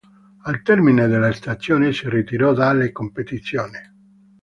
[0.45, 3.77] Al termine della stagione si ritirò dalle competizioni.